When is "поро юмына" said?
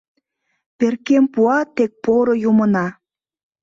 2.03-2.87